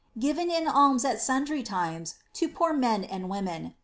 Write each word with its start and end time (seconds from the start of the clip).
Given 0.17 0.49
in 0.49 0.67
alms, 0.67 1.05
at 1.05 1.21
sundry 1.21 1.61
times, 1.61 2.15
to 2.33 2.47
poor 2.49 2.73
men 2.73 3.03
and 3.03 3.29
women, 3.29 3.61
7 3.65 3.73